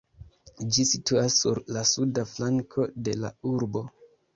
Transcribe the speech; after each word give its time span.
Ĝi 0.77 0.85
situas 0.93 1.37
sur 1.43 1.63
la 1.77 1.85
suda 1.93 2.27
flanko 2.33 2.91
de 3.09 3.19
la 3.23 3.37
urbo. 3.57 3.91